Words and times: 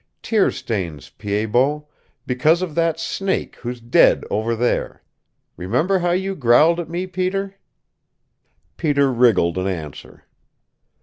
Tear 0.23 0.49
stains, 0.49 1.11
Pied 1.11 1.51
Bot 1.51 1.85
because 2.25 2.63
of 2.63 2.73
that 2.73 2.99
snake 2.99 3.57
who's 3.57 3.79
dead 3.79 4.23
over 4.31 4.55
there. 4.55 5.03
Remember 5.57 5.99
how 5.99 6.09
you 6.09 6.33
growled 6.35 6.79
at 6.79 6.89
me, 6.89 7.05
Peter?" 7.05 7.53
Peter 8.77 9.13
wriggled 9.13 9.59
an 9.59 9.67
answer. 9.67 10.23